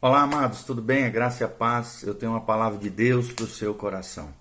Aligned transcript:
Olá, 0.00 0.22
amados, 0.22 0.62
tudo 0.62 0.80
bem? 0.80 1.06
A 1.06 1.08
graça 1.08 1.42
e 1.42 1.44
a 1.44 1.48
paz. 1.48 2.04
Eu 2.04 2.14
tenho 2.14 2.30
uma 2.30 2.40
palavra 2.40 2.78
de 2.78 2.88
Deus 2.88 3.32
para 3.32 3.44
o 3.44 3.48
seu 3.48 3.74
coração. 3.74 4.32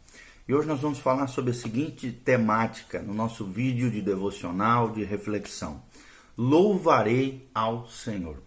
E 0.48 0.54
hoje 0.54 0.68
nós 0.68 0.82
vamos 0.82 1.00
falar 1.00 1.26
sobre 1.26 1.50
a 1.50 1.54
seguinte 1.56 2.12
temática 2.12 3.02
no 3.02 3.12
nosso 3.12 3.44
vídeo 3.44 3.90
de 3.90 4.00
devocional, 4.00 4.92
de 4.92 5.04
reflexão: 5.04 5.82
Louvarei 6.38 7.50
ao 7.56 7.90
Senhor. 7.90 8.38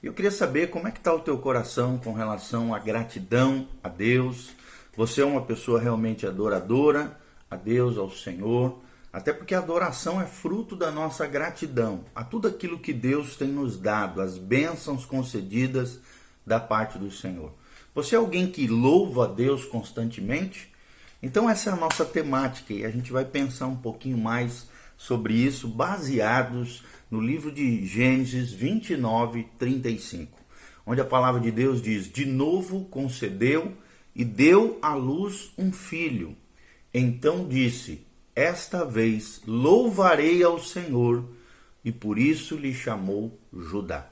Eu 0.00 0.12
queria 0.12 0.30
saber 0.30 0.70
como 0.70 0.86
é 0.86 0.92
que 0.92 0.98
está 0.98 1.12
o 1.12 1.18
teu 1.18 1.36
coração 1.36 1.98
com 1.98 2.12
relação 2.12 2.72
à 2.72 2.78
gratidão 2.78 3.66
a 3.82 3.88
Deus. 3.88 4.52
Você 4.96 5.20
é 5.20 5.24
uma 5.24 5.42
pessoa 5.42 5.80
realmente 5.80 6.28
adoradora 6.28 7.18
a 7.50 7.56
Deus, 7.56 7.98
ao 7.98 8.08
Senhor? 8.08 8.78
Até 9.12 9.32
porque 9.32 9.56
a 9.56 9.58
adoração 9.58 10.22
é 10.22 10.26
fruto 10.26 10.76
da 10.76 10.92
nossa 10.92 11.26
gratidão 11.26 12.04
a 12.14 12.22
tudo 12.22 12.46
aquilo 12.46 12.78
que 12.78 12.92
Deus 12.92 13.34
tem 13.34 13.48
nos 13.48 13.76
dado, 13.76 14.20
as 14.20 14.38
bênçãos 14.38 15.04
concedidas 15.04 15.98
da 16.46 16.60
parte 16.60 16.98
do 16.98 17.10
Senhor. 17.10 17.52
Você 17.94 18.14
é 18.14 18.18
alguém 18.18 18.50
que 18.50 18.66
louva 18.66 19.24
a 19.24 19.28
Deus 19.28 19.64
constantemente? 19.64 20.70
Então 21.22 21.48
essa 21.48 21.70
é 21.70 21.72
a 21.72 21.76
nossa 21.76 22.04
temática 22.04 22.72
e 22.72 22.84
a 22.84 22.90
gente 22.90 23.12
vai 23.12 23.24
pensar 23.24 23.66
um 23.66 23.76
pouquinho 23.76 24.18
mais 24.18 24.66
sobre 24.96 25.34
isso 25.34 25.68
baseados 25.68 26.82
no 27.10 27.20
livro 27.20 27.52
de 27.52 27.84
Gênesis 27.84 28.50
29, 28.52 29.48
35, 29.58 30.38
onde 30.86 31.00
a 31.00 31.04
palavra 31.04 31.40
de 31.40 31.50
Deus 31.50 31.82
diz: 31.82 32.10
De 32.10 32.24
novo 32.24 32.84
concedeu 32.86 33.76
e 34.14 34.24
deu 34.24 34.78
à 34.80 34.94
luz 34.94 35.52
um 35.58 35.72
filho. 35.72 36.36
Então 36.94 37.46
disse: 37.48 38.06
Esta 38.34 38.84
vez 38.84 39.42
louvarei 39.46 40.42
ao 40.42 40.58
Senhor, 40.58 41.24
e 41.84 41.92
por 41.92 42.18
isso 42.18 42.56
lhe 42.56 42.72
chamou 42.72 43.38
Judá. 43.52 44.08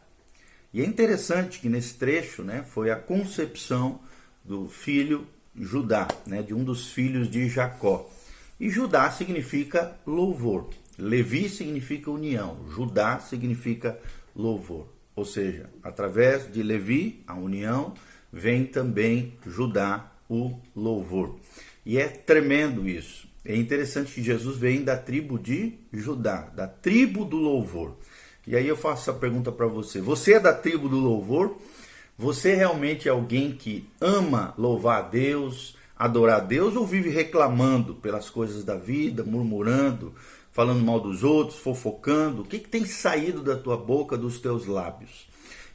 E 0.72 0.80
é 0.80 0.84
interessante 0.84 1.58
que 1.58 1.68
nesse 1.68 1.94
trecho 1.94 2.42
né, 2.42 2.64
foi 2.68 2.90
a 2.90 2.96
concepção 2.96 4.00
do 4.44 4.68
filho 4.68 5.26
Judá, 5.54 6.06
né, 6.26 6.42
de 6.42 6.54
um 6.54 6.62
dos 6.62 6.92
filhos 6.92 7.30
de 7.30 7.48
Jacó. 7.48 8.08
E 8.58 8.70
Judá 8.70 9.10
significa 9.10 9.96
louvor. 10.06 10.70
Levi 10.98 11.48
significa 11.48 12.10
união. 12.10 12.68
Judá 12.68 13.18
significa 13.18 13.98
louvor. 14.34 14.88
Ou 15.16 15.24
seja, 15.24 15.68
através 15.82 16.50
de 16.52 16.62
Levi, 16.62 17.22
a 17.26 17.34
união, 17.34 17.94
vem 18.32 18.64
também 18.64 19.38
Judá, 19.46 20.12
o 20.28 20.60
louvor. 20.76 21.38
E 21.84 21.98
é 21.98 22.06
tremendo 22.06 22.88
isso. 22.88 23.28
É 23.44 23.56
interessante 23.56 24.12
que 24.12 24.22
Jesus 24.22 24.56
vem 24.58 24.84
da 24.84 24.96
tribo 24.96 25.38
de 25.38 25.74
Judá, 25.92 26.42
da 26.54 26.68
tribo 26.68 27.24
do 27.24 27.36
louvor. 27.36 27.96
E 28.46 28.56
aí 28.56 28.66
eu 28.66 28.76
faço 28.76 29.10
essa 29.10 29.18
pergunta 29.18 29.52
para 29.52 29.66
você: 29.66 30.00
você 30.00 30.34
é 30.34 30.40
da 30.40 30.52
tribo 30.52 30.88
do 30.88 30.98
louvor? 30.98 31.56
Você 32.18 32.54
realmente 32.54 33.08
é 33.08 33.10
alguém 33.10 33.52
que 33.52 33.88
ama 34.00 34.52
louvar 34.58 34.98
a 34.98 35.08
Deus, 35.08 35.74
adorar 35.96 36.36
a 36.36 36.44
Deus 36.44 36.76
ou 36.76 36.86
vive 36.86 37.08
reclamando 37.08 37.94
pelas 37.94 38.28
coisas 38.28 38.62
da 38.62 38.76
vida, 38.76 39.24
murmurando, 39.24 40.14
falando 40.52 40.84
mal 40.84 41.00
dos 41.00 41.24
outros, 41.24 41.58
fofocando? 41.58 42.42
O 42.42 42.44
que, 42.44 42.58
que 42.58 42.68
tem 42.68 42.84
saído 42.84 43.42
da 43.42 43.56
tua 43.56 43.76
boca, 43.76 44.18
dos 44.18 44.38
teus 44.38 44.66
lábios? 44.66 45.28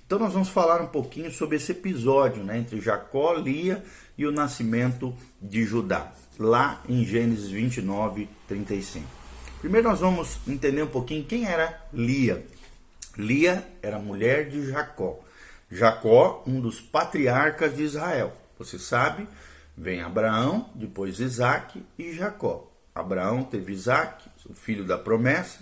Então 0.05 0.19
nós 0.19 0.33
vamos 0.33 0.49
falar 0.49 0.81
um 0.81 0.88
pouquinho 0.88 1.31
sobre 1.31 1.58
esse 1.58 1.71
episódio 1.71 2.43
né, 2.43 2.59
entre 2.59 2.80
Jacó, 2.80 3.33
Lia 3.33 3.83
e 4.16 4.25
o 4.25 4.31
nascimento 4.31 5.16
de 5.41 5.63
Judá, 5.63 6.13
lá 6.38 6.81
em 6.88 7.03
Gênesis 7.03 7.49
29, 7.49 8.30
35. 8.47 9.03
Primeiro 9.59 9.89
nós 9.89 9.99
vamos 9.99 10.39
entender 10.47 10.83
um 10.83 10.88
pouquinho 10.88 11.23
quem 11.23 11.45
era 11.45 11.88
Lia. 11.91 12.45
Lia 13.17 13.66
era 13.81 13.99
mulher 13.99 14.49
de 14.49 14.69
Jacó. 14.69 15.19
Jacó, 15.71 16.44
um 16.45 16.59
dos 16.59 16.80
patriarcas 16.80 17.75
de 17.75 17.83
Israel. 17.83 18.33
Você 18.58 18.77
sabe, 18.77 19.27
vem 19.75 20.02
Abraão, 20.02 20.69
depois 20.75 21.19
Isaac 21.19 21.83
e 21.97 22.13
Jacó. 22.13 22.71
Abraão 22.93 23.43
teve 23.43 23.73
Isaac, 23.73 24.30
o 24.49 24.54
filho 24.54 24.86
da 24.86 24.98
promessa. 24.98 25.59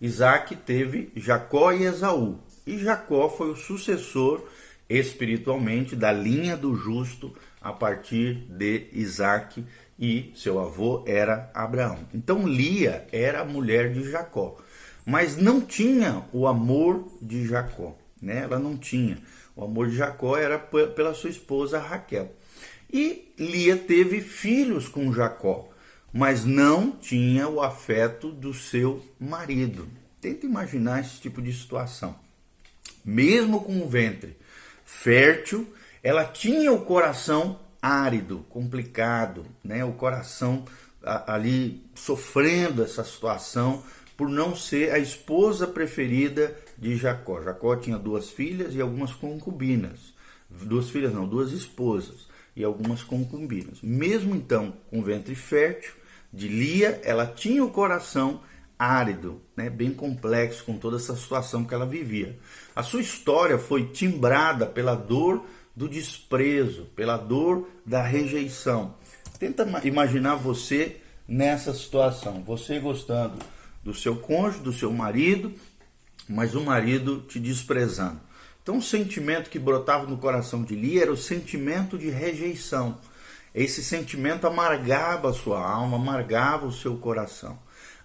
Isaac 0.00 0.54
teve 0.56 1.10
Jacó 1.16 1.72
e 1.72 1.84
Esaú. 1.84 2.38
E 2.66 2.78
Jacó 2.78 3.28
foi 3.28 3.50
o 3.50 3.56
sucessor 3.56 4.46
espiritualmente 4.88 5.96
da 5.96 6.12
linha 6.12 6.56
do 6.56 6.76
justo 6.76 7.34
a 7.60 7.72
partir 7.72 8.34
de 8.48 8.88
Isaac 8.92 9.64
e 9.98 10.32
seu 10.36 10.60
avô 10.60 11.02
era 11.06 11.50
Abraão. 11.54 11.98
Então 12.12 12.46
Lia 12.46 13.06
era 13.10 13.40
a 13.40 13.44
mulher 13.44 13.92
de 13.92 14.08
Jacó 14.10 14.58
mas 15.06 15.36
não 15.36 15.60
tinha 15.60 16.24
o 16.32 16.48
amor 16.48 17.06
de 17.22 17.46
Jacó, 17.46 17.96
né? 18.20 18.40
Ela 18.42 18.58
não 18.58 18.76
tinha. 18.76 19.18
O 19.54 19.62
amor 19.62 19.88
de 19.88 19.96
Jacó 19.96 20.36
era 20.36 20.58
pela 20.58 21.14
sua 21.14 21.30
esposa 21.30 21.78
Raquel. 21.78 22.34
E 22.92 23.32
Lia 23.38 23.76
teve 23.76 24.20
filhos 24.20 24.88
com 24.88 25.12
Jacó, 25.12 25.68
mas 26.12 26.44
não 26.44 26.90
tinha 26.90 27.48
o 27.48 27.62
afeto 27.62 28.32
do 28.32 28.52
seu 28.52 29.00
marido. 29.18 29.88
Tenta 30.20 30.44
imaginar 30.44 31.00
esse 31.00 31.20
tipo 31.20 31.40
de 31.40 31.52
situação. 31.52 32.16
Mesmo 33.04 33.60
com 33.60 33.80
o 33.80 33.88
ventre 33.88 34.36
fértil, 34.84 35.72
ela 36.02 36.24
tinha 36.24 36.72
o 36.72 36.84
coração 36.84 37.60
árido, 37.80 38.44
complicado, 38.48 39.46
né? 39.62 39.84
O 39.84 39.92
coração 39.92 40.64
ali 41.26 41.84
sofrendo 41.94 42.82
essa 42.82 43.04
situação 43.04 43.84
por 44.16 44.28
não 44.28 44.56
ser 44.56 44.92
a 44.92 44.98
esposa 44.98 45.66
preferida 45.66 46.56
de 46.78 46.96
Jacó. 46.96 47.42
Jacó 47.42 47.76
tinha 47.76 47.98
duas 47.98 48.30
filhas 48.30 48.74
e 48.74 48.80
algumas 48.80 49.12
concubinas. 49.12 50.14
Duas 50.48 50.88
filhas 50.88 51.12
não, 51.12 51.26
duas 51.26 51.52
esposas 51.52 52.26
e 52.54 52.64
algumas 52.64 53.02
concubinas. 53.02 53.78
Mesmo 53.82 54.34
então, 54.34 54.74
com 54.90 55.02
ventre 55.02 55.34
fértil 55.34 55.92
de 56.32 56.48
Lia, 56.48 57.00
ela 57.04 57.26
tinha 57.26 57.64
o 57.64 57.70
coração 57.70 58.40
árido, 58.78 59.40
né, 59.56 59.70
bem 59.70 59.92
complexo 59.92 60.64
com 60.64 60.76
toda 60.76 60.96
essa 60.96 61.16
situação 61.16 61.64
que 61.64 61.74
ela 61.74 61.86
vivia. 61.86 62.38
A 62.74 62.82
sua 62.82 63.00
história 63.00 63.58
foi 63.58 63.86
timbrada 63.86 64.66
pela 64.66 64.94
dor 64.94 65.44
do 65.74 65.88
desprezo, 65.88 66.86
pela 66.94 67.16
dor 67.16 67.68
da 67.84 68.02
rejeição. 68.02 68.94
Tenta 69.38 69.66
imaginar 69.84 70.36
você 70.36 70.96
nessa 71.28 71.74
situação, 71.74 72.42
você 72.42 72.78
gostando 72.78 73.36
do 73.86 73.94
seu 73.94 74.16
cônjuge, 74.16 74.64
do 74.64 74.72
seu 74.72 74.92
marido, 74.92 75.54
mas 76.28 76.56
o 76.56 76.60
marido 76.60 77.20
te 77.20 77.38
desprezando. 77.38 78.20
Então, 78.60 78.78
o 78.78 78.82
sentimento 78.82 79.48
que 79.48 79.60
brotava 79.60 80.08
no 80.08 80.18
coração 80.18 80.64
de 80.64 80.74
Lia 80.74 81.02
era 81.02 81.12
o 81.12 81.16
sentimento 81.16 81.96
de 81.96 82.10
rejeição. 82.10 82.98
Esse 83.54 83.84
sentimento 83.84 84.44
amargava 84.44 85.30
a 85.30 85.32
sua 85.32 85.64
alma, 85.64 85.98
amargava 85.98 86.66
o 86.66 86.72
seu 86.72 86.96
coração. 86.96 87.56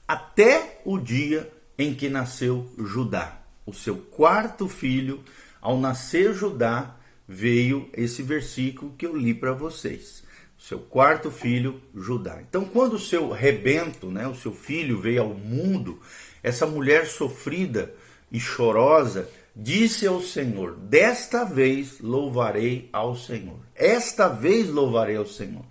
Até 0.07 0.81
o 0.85 0.99
dia 0.99 1.51
em 1.79 1.95
que 1.95 2.09
nasceu 2.09 2.71
Judá, 2.77 3.41
o 3.65 3.73
seu 3.73 3.97
quarto 3.97 4.69
filho. 4.69 5.23
Ao 5.59 5.79
nascer 5.79 6.31
Judá, 6.35 6.95
veio 7.27 7.89
esse 7.93 8.21
versículo 8.21 8.93
que 8.95 9.07
eu 9.07 9.17
li 9.17 9.33
para 9.33 9.53
vocês 9.53 10.21
seu 10.61 10.77
quarto 10.77 11.31
filho, 11.31 11.81
Judá. 11.93 12.39
Então, 12.47 12.63
quando 12.63 12.93
o 12.93 12.99
seu 12.99 13.31
rebento, 13.31 14.11
né, 14.11 14.27
o 14.27 14.35
seu 14.35 14.53
filho 14.53 15.01
veio 15.01 15.23
ao 15.23 15.33
mundo, 15.33 15.99
essa 16.43 16.67
mulher 16.67 17.07
sofrida 17.07 17.91
e 18.31 18.39
chorosa 18.39 19.27
disse 19.55 20.05
ao 20.05 20.21
Senhor: 20.21 20.75
Desta 20.75 21.43
vez 21.43 21.99
louvarei 21.99 22.87
ao 22.93 23.15
Senhor. 23.15 23.57
Esta 23.73 24.27
vez 24.27 24.69
louvarei 24.69 25.15
ao 25.15 25.25
Senhor. 25.25 25.65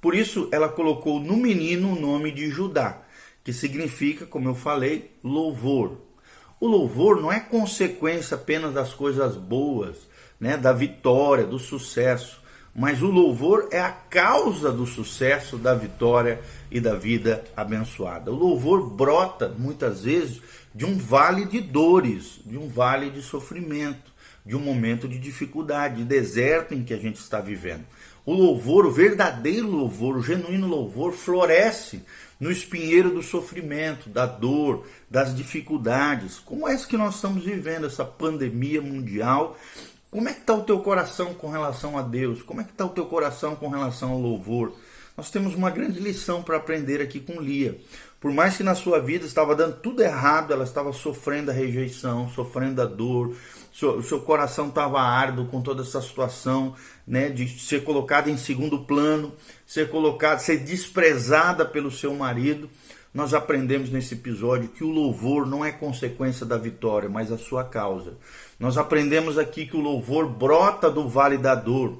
Por 0.00 0.14
isso, 0.14 0.48
ela 0.52 0.68
colocou 0.68 1.18
no 1.18 1.36
menino 1.36 1.92
o 1.92 2.00
nome 2.00 2.30
de 2.30 2.48
Judá, 2.48 3.02
que 3.42 3.52
significa, 3.52 4.26
como 4.26 4.48
eu 4.48 4.54
falei, 4.54 5.10
louvor. 5.24 5.98
O 6.60 6.68
louvor 6.68 7.20
não 7.20 7.32
é 7.32 7.40
consequência 7.40 8.36
apenas 8.36 8.72
das 8.72 8.94
coisas 8.94 9.36
boas, 9.36 9.96
né, 10.38 10.56
da 10.56 10.72
vitória, 10.72 11.44
do 11.44 11.58
sucesso 11.58 12.45
mas 12.76 13.00
o 13.02 13.06
louvor 13.06 13.68
é 13.72 13.80
a 13.80 13.90
causa 13.90 14.70
do 14.70 14.84
sucesso, 14.84 15.56
da 15.56 15.74
vitória 15.74 16.38
e 16.70 16.78
da 16.78 16.94
vida 16.94 17.42
abençoada. 17.56 18.30
O 18.30 18.34
louvor 18.34 18.90
brota 18.90 19.48
muitas 19.58 20.04
vezes 20.04 20.42
de 20.74 20.84
um 20.84 20.98
vale 20.98 21.46
de 21.46 21.58
dores, 21.58 22.38
de 22.44 22.58
um 22.58 22.68
vale 22.68 23.08
de 23.08 23.22
sofrimento, 23.22 24.12
de 24.44 24.54
um 24.54 24.60
momento 24.60 25.08
de 25.08 25.18
dificuldade, 25.18 25.96
de 25.96 26.04
deserto 26.04 26.74
em 26.74 26.84
que 26.84 26.92
a 26.92 26.98
gente 26.98 27.16
está 27.16 27.40
vivendo. 27.40 27.86
O 28.26 28.34
louvor, 28.34 28.84
o 28.84 28.90
verdadeiro 28.90 29.70
louvor, 29.70 30.14
o 30.14 30.22
genuíno 30.22 30.66
louvor, 30.66 31.12
floresce 31.12 32.02
no 32.38 32.50
espinheiro 32.50 33.10
do 33.10 33.22
sofrimento, 33.22 34.10
da 34.10 34.26
dor, 34.26 34.86
das 35.10 35.34
dificuldades. 35.34 36.38
Como 36.40 36.68
é 36.68 36.74
isso 36.74 36.88
que 36.88 36.98
nós 36.98 37.14
estamos 37.14 37.42
vivendo, 37.42 37.86
essa 37.86 38.04
pandemia 38.04 38.82
mundial 38.82 39.56
como 40.16 40.30
é 40.30 40.32
que 40.32 40.40
está 40.40 40.54
o 40.54 40.62
teu 40.62 40.78
coração 40.78 41.34
com 41.34 41.50
relação 41.50 41.98
a 41.98 42.00
Deus? 42.00 42.40
Como 42.40 42.62
é 42.62 42.64
que 42.64 42.70
está 42.70 42.86
o 42.86 42.88
teu 42.88 43.04
coração 43.04 43.54
com 43.54 43.68
relação 43.68 44.12
ao 44.12 44.18
louvor? 44.18 44.72
Nós 45.14 45.28
temos 45.28 45.54
uma 45.54 45.68
grande 45.68 46.00
lição 46.00 46.42
para 46.42 46.56
aprender 46.56 47.02
aqui 47.02 47.20
com 47.20 47.38
Lia. 47.38 47.78
Por 48.18 48.32
mais 48.32 48.56
que 48.56 48.62
na 48.62 48.74
sua 48.74 48.98
vida 48.98 49.26
estava 49.26 49.54
dando 49.54 49.76
tudo 49.76 50.02
errado, 50.02 50.54
ela 50.54 50.64
estava 50.64 50.90
sofrendo 50.94 51.50
a 51.50 51.54
rejeição, 51.54 52.30
sofrendo 52.30 52.80
a 52.80 52.86
dor, 52.86 53.36
seu, 53.70 54.02
seu 54.02 54.18
coração 54.18 54.68
estava 54.68 55.02
árduo 55.02 55.48
com 55.48 55.60
toda 55.60 55.82
essa 55.82 56.00
situação, 56.00 56.74
né, 57.06 57.28
de 57.28 57.46
ser 57.46 57.84
colocada 57.84 58.30
em 58.30 58.38
segundo 58.38 58.86
plano, 58.86 59.34
ser 59.66 59.90
colocada, 59.90 60.38
ser 60.38 60.60
desprezada 60.60 61.66
pelo 61.66 61.90
seu 61.90 62.14
marido. 62.14 62.70
Nós 63.16 63.32
aprendemos 63.32 63.88
nesse 63.88 64.12
episódio 64.12 64.68
que 64.68 64.84
o 64.84 64.90
louvor 64.90 65.46
não 65.46 65.64
é 65.64 65.72
consequência 65.72 66.44
da 66.44 66.58
vitória, 66.58 67.08
mas 67.08 67.32
a 67.32 67.38
sua 67.38 67.64
causa. 67.64 68.12
Nós 68.60 68.76
aprendemos 68.76 69.38
aqui 69.38 69.64
que 69.64 69.74
o 69.74 69.80
louvor 69.80 70.28
brota 70.28 70.90
do 70.90 71.08
vale 71.08 71.38
da 71.38 71.54
dor. 71.54 71.96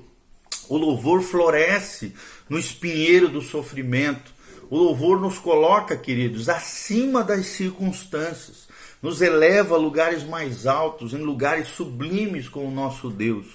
O 0.68 0.76
louvor 0.76 1.22
floresce 1.22 2.14
no 2.50 2.58
espinheiro 2.58 3.30
do 3.30 3.40
sofrimento. 3.40 4.30
O 4.68 4.76
louvor 4.76 5.18
nos 5.18 5.38
coloca, 5.38 5.96
queridos, 5.96 6.50
acima 6.50 7.24
das 7.24 7.46
circunstâncias, 7.46 8.68
nos 9.00 9.22
eleva 9.22 9.74
a 9.74 9.78
lugares 9.78 10.22
mais 10.22 10.66
altos, 10.66 11.14
em 11.14 11.22
lugares 11.22 11.68
sublimes 11.68 12.46
com 12.46 12.68
o 12.68 12.70
nosso 12.70 13.08
Deus. 13.08 13.46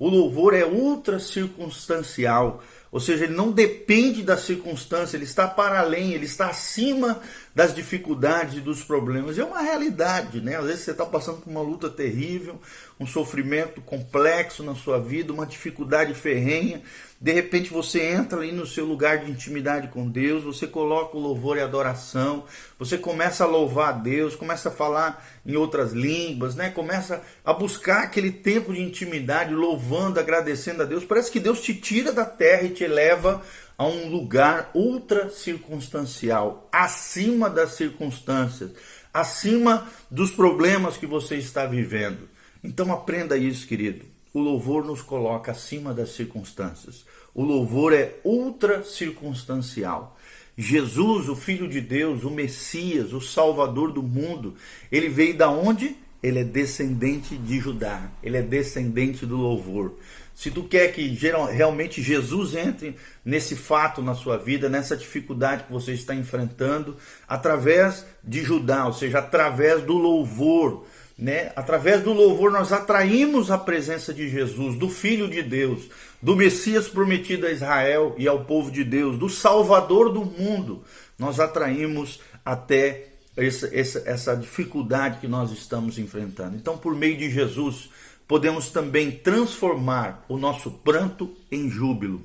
O 0.00 0.08
louvor 0.08 0.52
é 0.52 0.64
ultra 0.64 1.20
circunstancial, 1.20 2.60
ou 2.94 3.00
seja, 3.00 3.24
ele 3.24 3.34
não 3.34 3.50
depende 3.50 4.22
da 4.22 4.36
circunstância, 4.36 5.16
ele 5.16 5.24
está 5.24 5.48
para 5.48 5.80
além, 5.80 6.12
ele 6.12 6.26
está 6.26 6.46
acima 6.46 7.20
das 7.54 7.72
dificuldades 7.74 8.56
e 8.56 8.60
dos 8.60 8.82
problemas. 8.82 9.38
É 9.38 9.44
uma 9.44 9.62
realidade, 9.62 10.40
né? 10.40 10.56
Às 10.56 10.64
vezes 10.66 10.80
você 10.80 10.90
está 10.90 11.06
passando 11.06 11.38
por 11.38 11.50
uma 11.50 11.62
luta 11.62 11.88
terrível, 11.88 12.60
um 12.98 13.06
sofrimento 13.06 13.80
complexo 13.80 14.64
na 14.64 14.74
sua 14.74 14.98
vida, 14.98 15.32
uma 15.32 15.46
dificuldade 15.46 16.14
ferrenha. 16.14 16.82
De 17.20 17.32
repente 17.32 17.70
você 17.70 18.02
entra 18.02 18.40
ali 18.40 18.50
no 18.50 18.66
seu 18.66 18.84
lugar 18.84 19.18
de 19.18 19.30
intimidade 19.30 19.88
com 19.88 20.08
Deus, 20.08 20.42
você 20.42 20.66
coloca 20.66 21.16
o 21.16 21.20
louvor 21.20 21.56
e 21.56 21.60
adoração, 21.60 22.44
você 22.76 22.98
começa 22.98 23.44
a 23.44 23.46
louvar 23.46 23.90
a 23.90 23.92
Deus, 23.92 24.34
começa 24.34 24.68
a 24.68 24.72
falar 24.72 25.24
em 25.46 25.54
outras 25.54 25.92
línguas, 25.92 26.56
né? 26.56 26.70
Começa 26.70 27.22
a 27.44 27.52
buscar 27.52 28.02
aquele 28.02 28.32
tempo 28.32 28.74
de 28.74 28.82
intimidade, 28.82 29.54
louvando, 29.54 30.18
agradecendo 30.18 30.82
a 30.82 30.84
Deus. 30.84 31.04
Parece 31.04 31.30
que 31.30 31.40
Deus 31.40 31.60
te 31.60 31.72
tira 31.72 32.12
da 32.12 32.24
terra 32.24 32.64
e 32.64 32.70
te 32.70 32.82
eleva 32.82 33.40
a 33.76 33.86
um 33.86 34.08
lugar 34.08 34.70
ultra 34.74 35.30
circunstancial, 35.30 36.68
acima 36.72 37.50
das 37.50 37.72
circunstâncias, 37.72 38.70
acima 39.12 39.88
dos 40.10 40.30
problemas 40.30 40.96
que 40.96 41.06
você 41.06 41.36
está 41.36 41.66
vivendo. 41.66 42.28
Então 42.62 42.92
aprenda 42.92 43.36
isso, 43.36 43.66
querido. 43.66 44.04
O 44.32 44.40
louvor 44.40 44.84
nos 44.84 45.02
coloca 45.02 45.52
acima 45.52 45.94
das 45.94 46.10
circunstâncias. 46.10 47.04
O 47.34 47.44
louvor 47.44 47.92
é 47.92 48.16
ultra 48.24 48.82
circunstancial. 48.82 50.18
Jesus, 50.56 51.28
o 51.28 51.36
Filho 51.36 51.68
de 51.68 51.80
Deus, 51.80 52.22
o 52.22 52.30
Messias, 52.30 53.12
o 53.12 53.20
Salvador 53.20 53.92
do 53.92 54.02
mundo, 54.02 54.54
ele 54.90 55.08
veio 55.08 55.36
da 55.36 55.50
onde? 55.50 55.96
Ele 56.22 56.38
é 56.38 56.44
descendente 56.44 57.36
de 57.36 57.60
Judá, 57.60 58.10
ele 58.22 58.36
é 58.38 58.42
descendente 58.42 59.26
do 59.26 59.36
louvor. 59.36 59.94
Se 60.34 60.50
tu 60.50 60.64
quer 60.64 60.92
que 60.92 61.14
geral, 61.14 61.46
realmente 61.46 62.02
Jesus 62.02 62.54
entre 62.54 62.96
nesse 63.24 63.54
fato 63.54 64.02
na 64.02 64.14
sua 64.14 64.36
vida, 64.36 64.68
nessa 64.68 64.96
dificuldade 64.96 65.64
que 65.64 65.72
você 65.72 65.92
está 65.92 66.14
enfrentando, 66.14 66.96
através 67.28 68.04
de 68.22 68.42
Judá, 68.42 68.86
ou 68.86 68.92
seja, 68.92 69.20
através 69.20 69.82
do 69.82 69.94
louvor, 69.94 70.84
né? 71.16 71.52
Através 71.54 72.02
do 72.02 72.12
louvor 72.12 72.50
nós 72.50 72.72
atraímos 72.72 73.50
a 73.50 73.56
presença 73.56 74.12
de 74.12 74.28
Jesus, 74.28 74.76
do 74.76 74.88
Filho 74.88 75.28
de 75.28 75.42
Deus, 75.42 75.88
do 76.20 76.34
Messias 76.34 76.88
prometido 76.88 77.46
a 77.46 77.52
Israel 77.52 78.14
e 78.18 78.26
ao 78.26 78.44
povo 78.44 78.70
de 78.70 78.82
Deus, 78.82 79.16
do 79.16 79.28
Salvador 79.28 80.12
do 80.12 80.24
mundo. 80.24 80.82
Nós 81.16 81.38
atraímos 81.38 82.20
até 82.44 83.06
essa, 83.36 83.70
essa, 83.72 84.02
essa 84.06 84.36
dificuldade 84.36 85.20
que 85.20 85.28
nós 85.28 85.52
estamos 85.52 85.98
enfrentando. 85.98 86.56
Então, 86.56 86.76
por 86.76 86.94
meio 86.94 87.16
de 87.16 87.30
Jesus, 87.30 87.90
podemos 88.26 88.70
também 88.70 89.10
transformar 89.10 90.24
o 90.28 90.36
nosso 90.36 90.70
pranto 90.70 91.34
em 91.50 91.68
júbilo, 91.68 92.22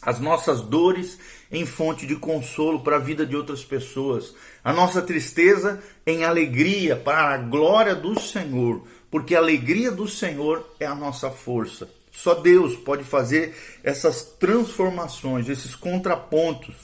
as 0.00 0.20
nossas 0.20 0.60
dores 0.60 1.18
em 1.50 1.64
fonte 1.64 2.06
de 2.06 2.16
consolo 2.16 2.80
para 2.80 2.96
a 2.96 3.00
vida 3.00 3.24
de 3.24 3.36
outras 3.36 3.64
pessoas, 3.64 4.34
a 4.62 4.72
nossa 4.72 5.00
tristeza 5.00 5.82
em 6.06 6.24
alegria 6.24 6.96
para 6.96 7.34
a 7.34 7.38
glória 7.38 7.94
do 7.94 8.18
Senhor, 8.18 8.82
porque 9.10 9.34
a 9.34 9.38
alegria 9.38 9.90
do 9.90 10.06
Senhor 10.06 10.68
é 10.78 10.86
a 10.86 10.94
nossa 10.94 11.30
força. 11.30 11.88
Só 12.12 12.34
Deus 12.34 12.76
pode 12.76 13.02
fazer 13.02 13.56
essas 13.82 14.22
transformações, 14.22 15.48
esses 15.48 15.74
contrapontos, 15.74 16.74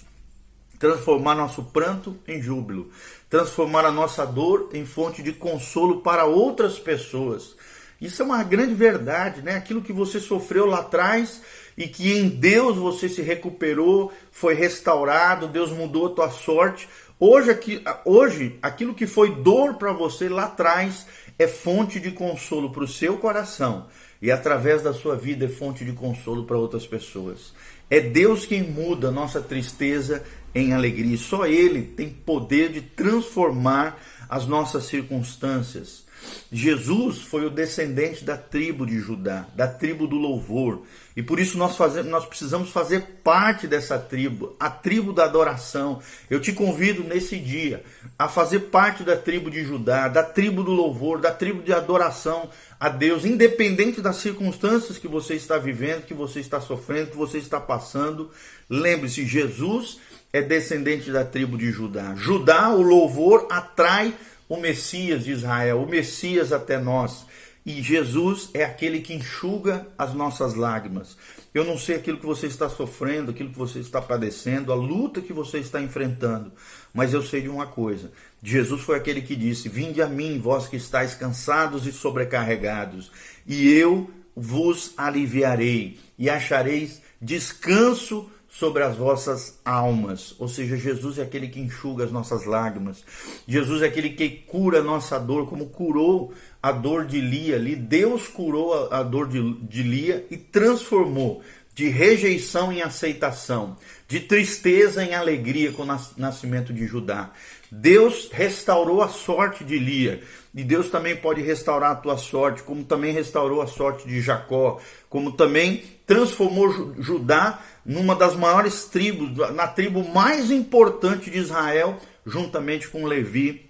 transformar 0.78 1.36
nosso 1.36 1.62
pranto 1.64 2.18
em 2.26 2.42
júbilo, 2.42 2.90
transformar 3.28 3.84
a 3.84 3.92
nossa 3.92 4.24
dor 4.24 4.70
em 4.72 4.84
fonte 4.84 5.22
de 5.22 5.32
consolo 5.32 6.00
para 6.00 6.24
outras 6.24 6.78
pessoas. 6.78 7.54
Isso 8.00 8.22
é 8.22 8.24
uma 8.24 8.42
grande 8.42 8.74
verdade, 8.74 9.42
né? 9.42 9.56
Aquilo 9.56 9.82
que 9.82 9.92
você 9.92 10.18
sofreu 10.18 10.64
lá 10.64 10.78
atrás 10.80 11.42
e 11.76 11.86
que 11.86 12.12
em 12.12 12.28
Deus 12.28 12.76
você 12.76 13.08
se 13.08 13.20
recuperou, 13.20 14.12
foi 14.32 14.54
restaurado, 14.54 15.46
Deus 15.46 15.70
mudou 15.70 16.06
a 16.06 16.10
tua 16.10 16.30
sorte. 16.30 16.88
Hoje, 17.18 17.50
aqui, 17.50 17.82
hoje 18.04 18.58
aquilo 18.62 18.94
que 18.94 19.06
foi 19.06 19.34
dor 19.34 19.74
para 19.74 19.92
você 19.92 20.28
lá 20.28 20.44
atrás 20.44 21.06
é 21.38 21.46
fonte 21.46 22.00
de 22.00 22.10
consolo 22.10 22.70
para 22.70 22.84
o 22.84 22.88
seu 22.88 23.18
coração 23.18 23.86
e 24.22 24.30
através 24.30 24.82
da 24.82 24.92
sua 24.92 25.16
vida 25.16 25.46
é 25.46 25.48
fonte 25.48 25.84
de 25.84 25.92
consolo 25.92 26.44
para 26.44 26.58
outras 26.58 26.86
pessoas. 26.86 27.52
É 27.88 28.00
Deus 28.00 28.46
quem 28.46 28.62
muda 28.62 29.08
a 29.08 29.12
nossa 29.12 29.40
tristeza 29.40 30.22
em 30.54 30.72
alegria. 30.72 31.16
Só 31.16 31.46
Ele 31.46 31.82
tem 31.82 32.08
poder 32.08 32.70
de 32.70 32.80
transformar 32.80 33.98
as 34.28 34.46
nossas 34.46 34.84
circunstâncias. 34.84 36.04
Jesus 36.52 37.22
foi 37.22 37.46
o 37.46 37.50
descendente 37.50 38.24
da 38.24 38.36
tribo 38.36 38.84
de 38.84 38.98
Judá, 38.98 39.46
da 39.54 39.68
tribo 39.68 40.06
do 40.06 40.16
louvor. 40.16 40.82
E 41.16 41.22
por 41.22 41.38
isso 41.38 41.56
nós, 41.56 41.76
fazemos, 41.76 42.10
nós 42.10 42.24
precisamos 42.26 42.70
fazer 42.70 43.02
parte 43.22 43.66
dessa 43.66 43.98
tribo, 43.98 44.56
a 44.58 44.68
tribo 44.68 45.12
da 45.12 45.24
adoração. 45.24 46.00
Eu 46.28 46.40
te 46.40 46.52
convido 46.52 47.04
nesse 47.04 47.36
dia 47.36 47.84
a 48.18 48.28
fazer 48.28 48.60
parte 48.70 49.04
da 49.04 49.16
tribo 49.16 49.50
de 49.50 49.64
Judá, 49.64 50.08
da 50.08 50.22
tribo 50.22 50.64
do 50.64 50.72
louvor, 50.72 51.20
da 51.20 51.30
tribo 51.30 51.62
de 51.62 51.72
adoração 51.72 52.48
a 52.78 52.88
Deus, 52.88 53.24
independente 53.24 54.00
das 54.00 54.16
circunstâncias 54.16 54.98
que 54.98 55.06
você 55.06 55.34
está 55.34 55.58
vivendo, 55.58 56.06
que 56.06 56.14
você 56.14 56.40
está 56.40 56.60
sofrendo, 56.60 57.10
que 57.10 57.16
você 57.16 57.38
está 57.38 57.60
passando. 57.60 58.30
Lembre-se, 58.68 59.26
Jesus 59.26 59.98
é 60.32 60.40
descendente 60.40 61.10
da 61.10 61.24
tribo 61.24 61.58
de 61.58 61.70
Judá. 61.70 62.14
Judá, 62.16 62.70
o 62.70 62.82
louvor 62.82 63.46
atrai 63.50 64.14
o 64.50 64.56
Messias 64.56 65.24
de 65.24 65.30
Israel, 65.30 65.80
o 65.80 65.88
Messias 65.88 66.52
até 66.52 66.76
nós. 66.76 67.24
E 67.64 67.80
Jesus 67.80 68.50
é 68.52 68.64
aquele 68.64 69.00
que 69.00 69.14
enxuga 69.14 69.86
as 69.96 70.12
nossas 70.12 70.54
lágrimas. 70.54 71.16
Eu 71.54 71.64
não 71.64 71.78
sei 71.78 71.96
aquilo 71.96 72.18
que 72.18 72.26
você 72.26 72.48
está 72.48 72.68
sofrendo, 72.68 73.30
aquilo 73.30 73.50
que 73.50 73.58
você 73.58 73.78
está 73.78 74.02
padecendo, 74.02 74.72
a 74.72 74.74
luta 74.74 75.20
que 75.20 75.32
você 75.32 75.58
está 75.58 75.80
enfrentando, 75.80 76.50
mas 76.92 77.14
eu 77.14 77.22
sei 77.22 77.42
de 77.42 77.48
uma 77.48 77.66
coisa: 77.66 78.10
Jesus 78.42 78.80
foi 78.80 78.96
aquele 78.96 79.20
que 79.20 79.36
disse: 79.36 79.68
Vinde 79.68 80.02
a 80.02 80.08
mim, 80.08 80.38
vós 80.38 80.66
que 80.66 80.76
estáis 80.76 81.14
cansados 81.14 81.86
e 81.86 81.92
sobrecarregados, 81.92 83.12
e 83.46 83.68
eu 83.72 84.10
vos 84.34 84.94
aliviarei, 84.96 85.98
e 86.18 86.28
achareis 86.28 87.02
descanso 87.20 88.28
sobre 88.50 88.82
as 88.82 88.96
vossas 88.96 89.60
almas. 89.64 90.34
Ou 90.38 90.48
seja, 90.48 90.76
Jesus 90.76 91.18
é 91.18 91.22
aquele 91.22 91.46
que 91.46 91.60
enxuga 91.60 92.04
as 92.04 92.10
nossas 92.10 92.44
lágrimas. 92.44 93.04
Jesus 93.46 93.80
é 93.80 93.86
aquele 93.86 94.10
que 94.10 94.28
cura 94.28 94.80
a 94.80 94.82
nossa 94.82 95.18
dor, 95.20 95.46
como 95.48 95.66
curou 95.66 96.34
a 96.60 96.72
dor 96.72 97.06
de 97.06 97.20
Lia 97.20 97.54
ali. 97.54 97.76
Deus 97.76 98.26
curou 98.26 98.92
a, 98.92 99.04
dor 99.04 99.28
de, 99.28 99.54
de 99.62 99.82
Lia 99.84 100.26
e 100.28 100.36
transformou 100.36 101.40
de 101.74 101.88
rejeição 101.88 102.72
em 102.72 102.82
aceitação, 102.82 103.76
de 104.08 104.20
tristeza 104.20 105.04
em 105.04 105.14
alegria 105.14 105.72
com 105.72 105.82
o 105.82 105.98
nascimento 106.16 106.72
de 106.72 106.86
Judá. 106.86 107.30
Deus 107.70 108.28
restaurou 108.32 109.00
a 109.02 109.08
sorte 109.08 109.62
de 109.62 109.78
Lia, 109.78 110.22
e 110.52 110.64
Deus 110.64 110.90
também 110.90 111.16
pode 111.16 111.40
restaurar 111.40 111.92
a 111.92 111.96
tua 111.96 112.16
sorte, 112.16 112.64
como 112.64 112.82
também 112.82 113.12
restaurou 113.12 113.62
a 113.62 113.66
sorte 113.68 114.08
de 114.08 114.20
Jacó, 114.20 114.80
como 115.08 115.32
também 115.32 115.84
transformou 116.04 116.94
Judá 116.98 117.60
numa 117.86 118.16
das 118.16 118.34
maiores 118.34 118.84
tribos, 118.86 119.36
na 119.54 119.68
tribo 119.68 120.06
mais 120.12 120.50
importante 120.50 121.30
de 121.30 121.38
Israel, 121.38 121.96
juntamente 122.26 122.88
com 122.88 123.06
Levi 123.06 123.69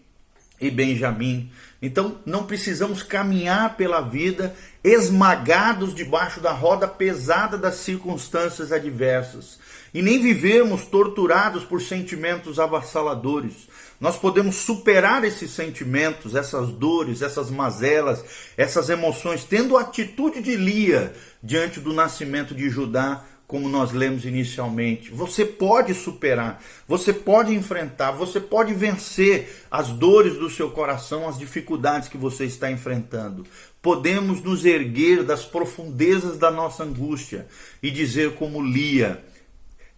e 0.60 0.70
Benjamim. 0.70 1.50
Então 1.82 2.18
não 2.26 2.44
precisamos 2.44 3.02
caminhar 3.02 3.76
pela 3.76 4.00
vida 4.00 4.54
esmagados 4.84 5.94
debaixo 5.94 6.40
da 6.40 6.52
roda 6.52 6.86
pesada 6.86 7.56
das 7.56 7.76
circunstâncias 7.76 8.70
adversas 8.70 9.58
e 9.92 10.02
nem 10.02 10.20
vivemos 10.20 10.84
torturados 10.84 11.64
por 11.64 11.80
sentimentos 11.80 12.58
avassaladores. 12.58 13.68
Nós 14.00 14.16
podemos 14.16 14.56
superar 14.56 15.24
esses 15.24 15.50
sentimentos, 15.50 16.34
essas 16.34 16.70
dores, 16.70 17.22
essas 17.22 17.50
mazelas, 17.50 18.24
essas 18.56 18.88
emoções, 18.88 19.44
tendo 19.44 19.76
a 19.76 19.82
atitude 19.82 20.40
de 20.40 20.56
Lia 20.56 21.12
diante 21.42 21.80
do 21.80 21.92
nascimento 21.92 22.54
de 22.54 22.70
Judá 22.70 23.24
como 23.50 23.68
nós 23.68 23.90
lemos 23.90 24.24
inicialmente. 24.24 25.10
Você 25.10 25.44
pode 25.44 25.92
superar, 25.92 26.62
você 26.86 27.12
pode 27.12 27.52
enfrentar, 27.52 28.12
você 28.12 28.38
pode 28.38 28.72
vencer 28.72 29.66
as 29.68 29.88
dores 29.88 30.34
do 30.34 30.48
seu 30.48 30.70
coração, 30.70 31.28
as 31.28 31.36
dificuldades 31.36 32.08
que 32.08 32.16
você 32.16 32.44
está 32.44 32.70
enfrentando. 32.70 33.44
Podemos 33.82 34.40
nos 34.40 34.64
erguer 34.64 35.24
das 35.24 35.44
profundezas 35.44 36.38
da 36.38 36.48
nossa 36.48 36.84
angústia 36.84 37.48
e 37.82 37.90
dizer, 37.90 38.36
como 38.36 38.62
Lia: 38.62 39.20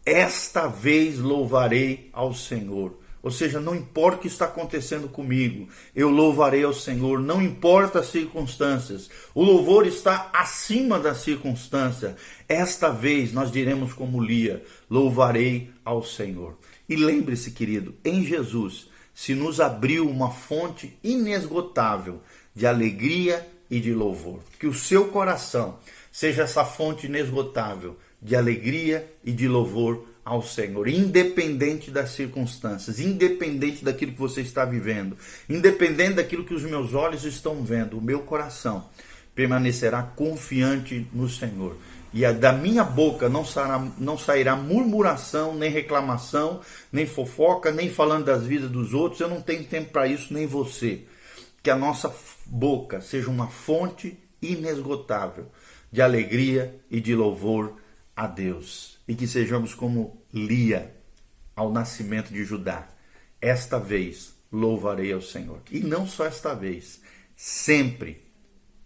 Esta 0.02 0.66
vez 0.66 1.18
louvarei 1.18 2.08
ao 2.10 2.32
Senhor. 2.32 3.01
Ou 3.22 3.30
seja, 3.30 3.60
não 3.60 3.74
importa 3.74 4.18
o 4.18 4.20
que 4.20 4.26
está 4.26 4.46
acontecendo 4.46 5.08
comigo, 5.08 5.68
eu 5.94 6.10
louvarei 6.10 6.64
ao 6.64 6.74
Senhor, 6.74 7.20
não 7.20 7.40
importa 7.40 8.00
as 8.00 8.08
circunstâncias. 8.08 9.08
O 9.32 9.44
louvor 9.44 9.86
está 9.86 10.28
acima 10.32 10.98
da 10.98 11.14
circunstância. 11.14 12.16
Esta 12.48 12.90
vez 12.90 13.32
nós 13.32 13.52
diremos 13.52 13.92
como 13.92 14.20
Lia: 14.20 14.62
louvarei 14.90 15.70
ao 15.84 16.02
Senhor. 16.02 16.58
E 16.88 16.96
lembre-se, 16.96 17.52
querido, 17.52 17.94
em 18.04 18.24
Jesus 18.24 18.90
se 19.14 19.34
nos 19.34 19.60
abriu 19.60 20.08
uma 20.08 20.30
fonte 20.30 20.96
inesgotável 21.04 22.20
de 22.54 22.66
alegria 22.66 23.46
e 23.70 23.78
de 23.78 23.94
louvor. 23.94 24.40
Que 24.58 24.66
o 24.66 24.74
seu 24.74 25.08
coração 25.08 25.78
seja 26.10 26.42
essa 26.42 26.64
fonte 26.64 27.06
inesgotável 27.06 27.96
de 28.20 28.36
alegria 28.36 29.10
e 29.24 29.32
de 29.32 29.48
louvor 29.48 30.06
ao 30.24 30.42
Senhor, 30.42 30.86
independente 30.88 31.90
das 31.90 32.10
circunstâncias, 32.10 33.00
independente 33.00 33.84
daquilo 33.84 34.12
que 34.12 34.18
você 34.18 34.40
está 34.40 34.64
vivendo, 34.64 35.16
independente 35.48 36.14
daquilo 36.14 36.44
que 36.44 36.54
os 36.54 36.62
meus 36.62 36.94
olhos 36.94 37.24
estão 37.24 37.62
vendo, 37.62 37.98
o 37.98 38.02
meu 38.02 38.20
coração 38.20 38.86
permanecerá 39.34 40.02
confiante 40.02 41.06
no 41.12 41.28
Senhor. 41.28 41.76
E 42.14 42.30
da 42.34 42.52
minha 42.52 42.84
boca 42.84 43.28
não 43.28 43.44
sairá, 43.44 43.78
não 43.98 44.18
sairá 44.18 44.54
murmuração, 44.54 45.54
nem 45.54 45.70
reclamação, 45.70 46.60
nem 46.92 47.06
fofoca, 47.06 47.72
nem 47.72 47.88
falando 47.88 48.26
das 48.26 48.44
vidas 48.44 48.70
dos 48.70 48.92
outros. 48.92 49.20
Eu 49.22 49.30
não 49.30 49.40
tenho 49.40 49.64
tempo 49.64 49.90
para 49.90 50.06
isso, 50.06 50.32
nem 50.34 50.46
você. 50.46 51.00
Que 51.62 51.70
a 51.70 51.76
nossa 51.76 52.14
boca 52.44 53.00
seja 53.00 53.30
uma 53.30 53.48
fonte 53.48 54.18
inesgotável 54.42 55.46
de 55.90 56.02
alegria 56.02 56.74
e 56.90 57.00
de 57.00 57.14
louvor 57.14 57.76
a 58.16 58.26
Deus 58.26 58.98
e 59.06 59.14
que 59.14 59.26
sejamos 59.26 59.74
como 59.74 60.22
Lia 60.32 60.94
ao 61.54 61.72
nascimento 61.72 62.32
de 62.32 62.44
Judá. 62.44 62.88
Esta 63.40 63.78
vez 63.78 64.34
louvarei 64.50 65.12
ao 65.12 65.22
Senhor. 65.22 65.60
E 65.70 65.80
não 65.80 66.06
só 66.06 66.26
esta 66.26 66.54
vez, 66.54 67.00
sempre, 67.36 68.22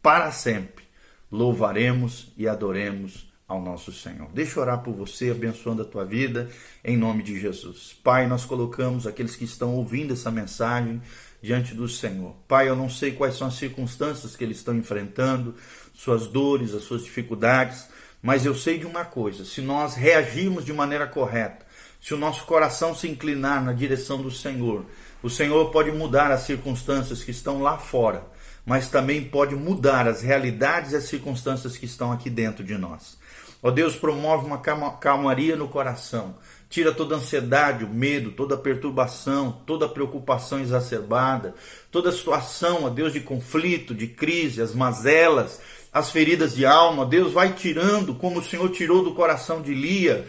para 0.01 0.31
sempre, 0.31 0.85
louvaremos 1.31 2.33
e 2.37 2.49
adoremos 2.49 3.27
ao 3.49 3.61
nosso 3.61 3.93
Senhor. 3.93 4.29
Deixa 4.33 4.59
eu 4.59 4.63
orar 4.63 4.83
por 4.83 4.95
você, 4.95 5.31
abençoando 5.31 5.83
a 5.83 5.85
tua 5.85 6.05
vida, 6.05 6.51
em 6.85 6.97
nome 6.97 7.23
de 7.23 7.39
Jesus. 7.39 7.97
Pai, 8.03 8.27
nós 8.27 8.45
colocamos 8.45 9.07
aqueles 9.07 9.37
que 9.37 9.45
estão 9.45 9.75
ouvindo 9.75 10.13
essa 10.13 10.31
mensagem 10.31 11.01
diante 11.41 11.75
do 11.75 11.89
Senhor. 11.89 12.35
Pai, 12.49 12.69
eu 12.69 12.75
não 12.75 12.89
sei 12.89 13.13
quais 13.13 13.37
são 13.37 13.47
as 13.47 13.55
circunstâncias 13.55 14.35
que 14.35 14.43
eles 14.43 14.59
estão 14.59 14.75
enfrentando, 14.77 15.55
suas 15.95 16.27
dores, 16.27 16.75
as 16.75 16.83
suas 16.83 17.05
dificuldades, 17.05 17.89
mas 18.27 18.45
eu 18.45 18.57
sei 18.57 18.77
de 18.77 18.85
uma 18.85 19.05
coisa: 19.05 19.45
se 19.45 19.61
nós 19.61 19.95
reagirmos 19.95 20.65
de 20.65 20.73
maneira 20.73 21.07
correta, 21.07 21.65
se 22.03 22.13
o 22.13 22.17
nosso 22.17 22.45
coração 22.45 22.93
se 22.93 23.07
inclinar 23.07 23.65
na 23.65 23.73
direção 23.73 24.21
do 24.21 24.33
Senhor, 24.33 24.85
o 25.23 25.31
Senhor 25.31 25.71
pode 25.71 25.93
mudar 25.93 26.33
as 26.33 26.41
circunstâncias 26.41 27.23
que 27.23 27.31
estão 27.31 27.63
lá 27.63 27.79
fora, 27.79 28.27
mas 28.67 28.89
também 28.89 29.23
pode 29.23 29.55
mudar 29.55 30.09
as 30.09 30.23
realidades 30.23 30.91
e 30.91 30.97
as 30.97 31.05
circunstâncias 31.05 31.79
que 31.79 31.87
estão 31.87 32.11
aqui 32.11 32.29
dentro 32.29 32.65
de 32.65 32.77
nós. 32.77 33.17
Ó 33.63 33.71
Deus, 33.71 33.95
promove 33.95 34.45
uma 34.45 34.59
calmaria 34.59 35.55
no 35.55 35.69
coração, 35.69 36.35
tira 36.69 36.93
toda 36.93 37.15
ansiedade, 37.15 37.85
o 37.85 37.89
medo, 37.89 38.33
toda 38.33 38.57
perturbação, 38.57 39.63
toda 39.65 39.89
preocupação 39.89 40.59
exacerbada, 40.59 41.55
toda 41.93 42.11
situação, 42.11 42.85
ó 42.85 42.91
Deus, 42.91 43.13
de 43.13 43.21
conflito, 43.21 43.95
de 43.95 44.09
crise, 44.09 44.61
as 44.61 44.75
mazelas, 44.75 45.61
as 45.97 46.11
feridas 46.11 46.55
de 46.55 46.67
alma, 46.67 47.07
Deus 47.07 47.33
vai 47.33 47.55
tirando, 47.55 48.15
como 48.15 48.41
o 48.41 48.45
Senhor 48.45 48.69
tirou 48.69 49.03
do 49.03 49.15
coração 49.15 49.63
de 49.63 49.73
Lia, 49.73 50.27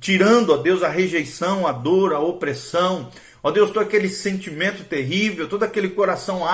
tirando, 0.00 0.50
ó 0.50 0.56
Deus, 0.56 0.80
a 0.80 0.88
rejeição, 0.88 1.66
a 1.66 1.72
dor, 1.72 2.14
a 2.14 2.20
opressão, 2.20 3.10
ó 3.42 3.50
Deus, 3.50 3.72
todo 3.72 3.82
aquele 3.82 4.08
sentimento 4.08 4.84
terrível, 4.84 5.48
todo 5.48 5.64
aquele 5.64 5.88
coração 5.88 6.46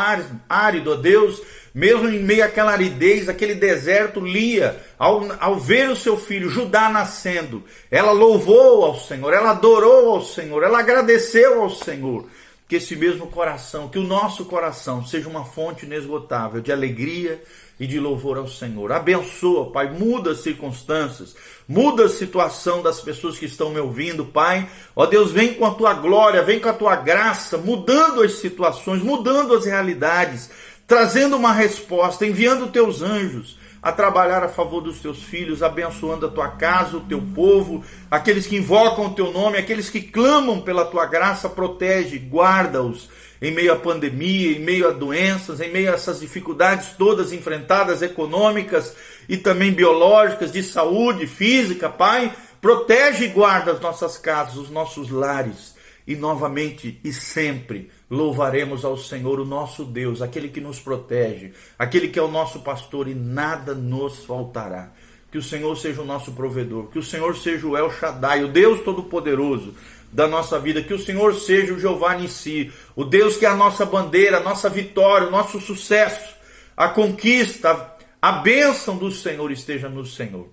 árido, 0.49 0.92
ó 0.92 0.94
Deus, 0.94 1.42
mesmo 1.75 2.09
em 2.09 2.21
meio 2.21 2.42
àquela 2.42 2.73
aridez, 2.73 3.28
aquele 3.28 3.54
deserto, 3.54 4.18
Lia, 4.18 4.83
ao, 4.99 5.30
ao 5.38 5.56
ver 5.56 5.90
o 5.90 5.97
seu 5.97 6.16
filho 6.16 6.49
Judá 6.49 6.88
nascendo, 6.88 7.62
ela 7.90 8.12
louvou 8.12 8.87
ao 8.87 8.99
Senhor, 8.99 9.35
ela 9.35 9.50
adorou 9.50 10.09
ao 10.09 10.23
Senhor, 10.23 10.62
ela 10.62 10.78
agradeceu 10.78 11.61
ao 11.61 11.68
Senhor. 11.68 12.25
Que 12.66 12.76
esse 12.76 12.97
mesmo 12.97 13.26
coração, 13.26 13.90
que 13.90 13.99
o 13.99 14.02
nosso 14.02 14.47
coração 14.47 15.04
seja 15.04 15.28
uma 15.28 15.44
fonte 15.44 15.85
inesgotável 15.85 16.62
de 16.62 16.73
alegria 16.73 17.42
e 17.78 17.87
de 17.87 17.99
louvor 17.99 18.38
ao 18.38 18.47
Senhor. 18.49 18.93
Abençoa, 18.93 19.71
Pai, 19.71 19.90
muda 19.90 20.31
as 20.31 20.40
circunstâncias, 20.40 21.35
muda 21.69 22.04
a 22.04 22.09
situação 22.09 22.83
das 22.83 23.00
pessoas 23.00 23.38
que 23.38 23.47
estão 23.47 23.71
me 23.71 23.81
ouvindo, 23.81 24.25
Pai. 24.25 24.69
Ó 24.95 25.07
Deus, 25.07 25.33
vem 25.33 25.54
com 25.54 25.66
a 25.66 25.75
tua 25.75 25.95
glória, 25.95 26.43
vem 26.43 26.61
com 26.61 26.69
a 26.69 26.75
tua 26.75 26.97
graça, 26.97 27.59
mudando 27.59 28.23
as 28.23 28.35
situações, 28.35 29.02
mudando 29.02 29.54
as 29.54 29.66
realidades, 29.66 30.50
trazendo 30.87 31.37
uma 31.37 31.52
resposta, 31.52 32.26
enviando 32.26 32.71
teus 32.71 33.02
anjos 33.02 33.59
a 33.83 33.93
trabalhar 33.93 34.43
a 34.43 34.49
favor 34.49 34.81
dos 34.81 35.00
teus 35.00 35.23
filhos, 35.23 35.62
abençoando 35.62 36.25
a 36.25 36.31
tua 36.31 36.49
casa, 36.49 36.97
o 36.97 37.00
teu 37.00 37.21
povo, 37.35 37.85
aqueles 38.11 38.47
que 38.47 38.57
invocam 38.57 39.09
o 39.09 39.14
teu 39.14 39.31
nome, 39.31 39.59
aqueles 39.59 39.90
que 39.90 40.00
clamam 40.00 40.62
pela 40.62 40.87
tua 40.87 41.04
graça, 41.04 41.50
protege, 41.50 42.16
guarda-os 42.19 43.11
em 43.44 43.50
meio 43.50 43.74
à 43.74 43.76
pandemia, 43.76 44.56
em 44.56 44.60
meio 44.60 44.88
a 44.88 44.90
doenças, 44.90 45.60
em 45.60 45.70
meio 45.70 45.90
a 45.90 45.94
essas 45.94 46.20
dificuldades 46.20 46.94
todas 46.96 47.30
enfrentadas, 47.30 48.00
econômicas 48.00 48.96
e 49.28 49.36
também 49.36 49.70
biológicas, 49.70 50.50
de 50.50 50.62
saúde, 50.62 51.26
física, 51.26 51.90
Pai, 51.90 52.34
protege 52.58 53.26
e 53.26 53.28
guarda 53.28 53.72
as 53.72 53.80
nossas 53.80 54.16
casas, 54.16 54.56
os 54.56 54.70
nossos 54.70 55.10
lares 55.10 55.74
e 56.06 56.16
novamente 56.16 56.98
e 57.04 57.12
sempre 57.12 57.90
louvaremos 58.10 58.82
ao 58.82 58.96
Senhor, 58.96 59.38
o 59.38 59.44
nosso 59.44 59.84
Deus, 59.84 60.22
aquele 60.22 60.48
que 60.48 60.60
nos 60.60 60.80
protege, 60.80 61.52
aquele 61.78 62.08
que 62.08 62.18
é 62.18 62.22
o 62.22 62.30
nosso 62.30 62.60
pastor 62.60 63.08
e 63.08 63.14
nada 63.14 63.74
nos 63.74 64.24
faltará. 64.24 64.90
Que 65.30 65.38
o 65.38 65.42
Senhor 65.42 65.76
seja 65.76 66.00
o 66.00 66.06
nosso 66.06 66.32
provedor, 66.32 66.86
que 66.88 66.98
o 66.98 67.02
Senhor 67.02 67.36
seja 67.36 67.66
o 67.66 67.76
El 67.76 67.90
Shaddai, 67.90 68.44
o 68.44 68.48
Deus 68.48 68.80
Todo-Poderoso 68.80 69.74
da 70.14 70.28
nossa 70.28 70.61
vida, 70.61 70.80
que 70.80 70.94
o 70.94 70.99
Senhor 70.99 71.35
seja 71.35 71.75
o 71.75 71.80
Jeová 71.80 72.16
si, 72.28 72.73
o 72.94 73.04
Deus 73.04 73.37
que 73.37 73.44
é 73.44 73.49
a 73.49 73.56
nossa 73.56 73.85
bandeira, 73.85 74.37
a 74.37 74.42
nossa 74.42 74.71
vitória, 74.71 75.26
o 75.26 75.30
nosso 75.30 75.61
sucesso, 75.61 76.37
a 76.76 76.88
conquista, 76.88 77.92
a 78.23 78.33
bênção 78.33 78.97
do 78.97 79.11
Senhor 79.11 79.50
esteja 79.50 79.88
no 79.88 80.06
Senhor. 80.06 80.49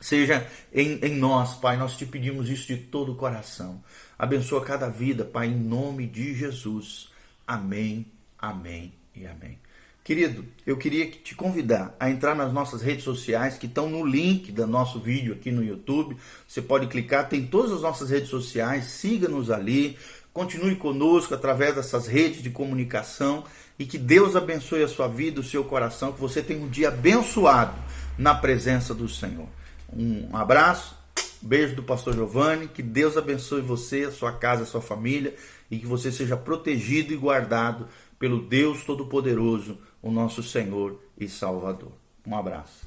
Seja 0.00 0.46
em, 0.72 0.98
em 1.02 1.14
nós, 1.14 1.56
Pai, 1.56 1.76
nós 1.76 1.94
te 1.94 2.06
pedimos 2.06 2.48
isso 2.48 2.68
de 2.68 2.78
todo 2.78 3.12
o 3.12 3.16
coração. 3.16 3.84
Abençoa 4.18 4.64
cada 4.64 4.88
vida, 4.88 5.26
Pai, 5.26 5.48
em 5.48 5.56
nome 5.56 6.06
de 6.06 6.34
Jesus. 6.34 7.08
Amém, 7.46 8.06
amém 8.38 8.94
e 9.14 9.26
amém. 9.26 9.58
Querido, 10.06 10.44
eu 10.64 10.76
queria 10.76 11.10
te 11.10 11.34
convidar 11.34 11.96
a 11.98 12.08
entrar 12.08 12.36
nas 12.36 12.52
nossas 12.52 12.80
redes 12.80 13.02
sociais 13.02 13.58
que 13.58 13.66
estão 13.66 13.90
no 13.90 14.06
link 14.06 14.52
do 14.52 14.64
nosso 14.64 15.00
vídeo 15.00 15.34
aqui 15.34 15.50
no 15.50 15.64
YouTube. 15.64 16.16
Você 16.46 16.62
pode 16.62 16.86
clicar, 16.86 17.28
tem 17.28 17.44
todas 17.44 17.72
as 17.72 17.82
nossas 17.82 18.08
redes 18.08 18.28
sociais, 18.28 18.84
siga-nos 18.84 19.50
ali, 19.50 19.98
continue 20.32 20.76
conosco 20.76 21.34
através 21.34 21.74
dessas 21.74 22.06
redes 22.06 22.40
de 22.40 22.50
comunicação 22.50 23.42
e 23.76 23.84
que 23.84 23.98
Deus 23.98 24.36
abençoe 24.36 24.84
a 24.84 24.88
sua 24.88 25.08
vida, 25.08 25.40
o 25.40 25.42
seu 25.42 25.64
coração, 25.64 26.12
que 26.12 26.20
você 26.20 26.40
tenha 26.40 26.62
um 26.62 26.68
dia 26.68 26.86
abençoado 26.86 27.74
na 28.16 28.32
presença 28.32 28.94
do 28.94 29.08
Senhor. 29.08 29.48
Um 29.92 30.36
abraço, 30.36 30.96
beijo 31.42 31.74
do 31.74 31.82
pastor 31.82 32.14
Giovanni, 32.14 32.68
que 32.68 32.80
Deus 32.80 33.16
abençoe 33.16 33.60
você, 33.60 34.04
a 34.04 34.12
sua 34.12 34.30
casa, 34.30 34.62
a 34.62 34.66
sua 34.66 34.80
família 34.80 35.34
e 35.68 35.80
que 35.80 35.86
você 35.86 36.12
seja 36.12 36.36
protegido 36.36 37.12
e 37.12 37.16
guardado 37.16 37.88
pelo 38.18 38.40
Deus 38.40 38.84
Todo-Poderoso, 38.84 39.78
o 40.06 40.10
nosso 40.12 40.40
Senhor 40.40 41.00
e 41.18 41.28
Salvador. 41.28 41.90
Um 42.24 42.36
abraço. 42.36 42.84